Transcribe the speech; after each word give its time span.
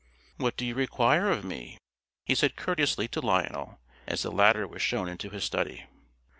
"What 0.37 0.57
do 0.57 0.65
you 0.65 0.73
require 0.73 1.29
of 1.29 1.43
me?" 1.45 1.77
he 2.25 2.33
said 2.33 2.55
courteously 2.55 3.07
to 3.09 3.21
Lionel, 3.21 3.79
as 4.07 4.23
the 4.23 4.31
latter 4.31 4.67
was 4.67 4.81
shown 4.81 5.07
into 5.07 5.29
his 5.29 5.43
study. 5.43 5.85